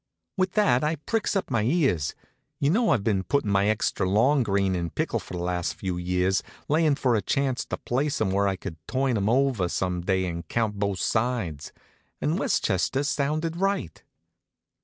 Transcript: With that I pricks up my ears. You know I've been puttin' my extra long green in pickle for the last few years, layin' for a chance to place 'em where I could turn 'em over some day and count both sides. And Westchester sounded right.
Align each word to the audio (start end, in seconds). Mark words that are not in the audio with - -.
With 0.35 0.53
that 0.53 0.83
I 0.83 0.95
pricks 0.95 1.35
up 1.35 1.51
my 1.51 1.61
ears. 1.61 2.15
You 2.59 2.71
know 2.71 2.89
I've 2.89 3.03
been 3.03 3.21
puttin' 3.21 3.51
my 3.51 3.67
extra 3.67 4.09
long 4.09 4.41
green 4.41 4.73
in 4.73 4.89
pickle 4.89 5.19
for 5.19 5.35
the 5.35 5.43
last 5.43 5.75
few 5.75 5.95
years, 5.97 6.41
layin' 6.67 6.95
for 6.95 7.13
a 7.13 7.21
chance 7.21 7.65
to 7.65 7.77
place 7.77 8.19
'em 8.19 8.31
where 8.31 8.47
I 8.47 8.55
could 8.55 8.77
turn 8.87 9.15
'em 9.15 9.29
over 9.29 9.69
some 9.69 10.01
day 10.01 10.25
and 10.25 10.47
count 10.47 10.79
both 10.79 10.97
sides. 10.97 11.71
And 12.19 12.39
Westchester 12.39 13.03
sounded 13.03 13.57
right. 13.57 14.01